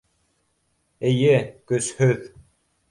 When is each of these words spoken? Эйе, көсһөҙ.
Эйе, 1.11 1.37
көсһөҙ. 1.73 2.29